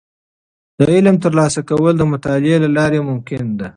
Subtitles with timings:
[0.77, 3.67] د علم ترلاسه کول د مطالعې له لارې ممکن دي.